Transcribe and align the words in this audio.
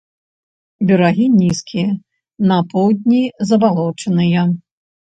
Берагі 0.91 1.27
нізкія, 1.41 1.91
на 2.53 2.57
поўдні 2.73 3.23
забалочаныя. 3.53 4.53